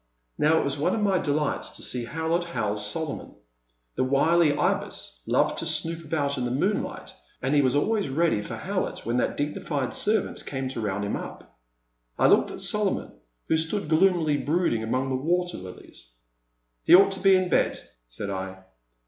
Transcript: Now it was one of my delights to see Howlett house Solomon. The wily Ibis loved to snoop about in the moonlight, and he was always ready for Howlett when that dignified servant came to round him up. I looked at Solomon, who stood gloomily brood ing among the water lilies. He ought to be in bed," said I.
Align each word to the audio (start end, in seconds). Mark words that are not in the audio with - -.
Now 0.35 0.57
it 0.57 0.63
was 0.63 0.79
one 0.79 0.95
of 0.95 1.01
my 1.03 1.19
delights 1.19 1.75
to 1.75 1.83
see 1.83 2.05
Howlett 2.05 2.43
house 2.45 2.87
Solomon. 2.91 3.35
The 3.93 4.03
wily 4.03 4.57
Ibis 4.57 5.21
loved 5.27 5.59
to 5.59 5.65
snoop 5.67 6.03
about 6.03 6.39
in 6.39 6.45
the 6.45 6.49
moonlight, 6.49 7.13
and 7.39 7.53
he 7.53 7.61
was 7.61 7.75
always 7.75 8.09
ready 8.09 8.41
for 8.41 8.55
Howlett 8.55 9.05
when 9.05 9.17
that 9.17 9.37
dignified 9.37 9.93
servant 9.93 10.43
came 10.43 10.67
to 10.69 10.81
round 10.81 11.05
him 11.05 11.15
up. 11.15 11.55
I 12.17 12.25
looked 12.25 12.49
at 12.49 12.61
Solomon, 12.61 13.11
who 13.47 13.57
stood 13.57 13.89
gloomily 13.89 14.37
brood 14.37 14.73
ing 14.73 14.81
among 14.81 15.09
the 15.09 15.23
water 15.23 15.59
lilies. 15.59 16.17
He 16.83 16.95
ought 16.95 17.11
to 17.11 17.19
be 17.19 17.35
in 17.35 17.47
bed," 17.47 17.87
said 18.07 18.31
I. 18.31 18.63